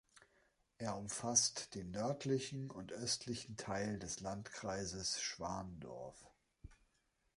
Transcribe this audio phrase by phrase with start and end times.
[0.79, 6.25] Er umfasst den nördlichen und östlichen Teil des Landkreises Schwandorf.